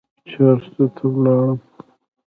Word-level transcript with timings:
چارسو 0.31 0.83
ته 0.95 1.03
ولاړم. 1.11 1.57